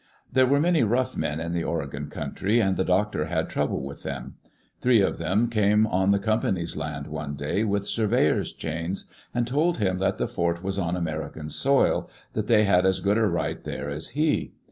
There 0.33 0.47
were 0.47 0.59
many 0.59 0.81
rough 0.81 1.15
men 1.15 1.39
in 1.39 1.51
the 1.51 1.63
Oregon 1.63 2.09
country, 2.09 2.59
and 2.59 2.75
the 2.75 2.83
doctor 2.83 3.25
had 3.25 3.49
trouble 3.49 3.83
with 3.83 4.01
them. 4.01 4.33
Three 4.79 4.99
of 4.99 5.19
them 5.19 5.47
came 5.47 5.85
on 5.85 6.09
the 6.09 6.17
company's 6.17 6.75
land 6.75 7.05
one 7.05 7.35
day, 7.35 7.63
with 7.63 7.85
surveyors' 7.87 8.51
chains, 8.51 9.05
and 9.31 9.45
told 9.45 9.77
him 9.77 9.99
that 9.99 10.17
the 10.17 10.27
fort 10.27 10.63
was 10.63 10.79
on 10.79 10.95
American 10.95 11.51
soil; 11.51 12.09
that 12.33 12.47
they 12.47 12.63
had 12.63 12.83
as 12.83 12.99
good 12.99 13.19
right 13.19 13.63
there 13.63 13.91
as 13.91 14.07
he. 14.17 14.53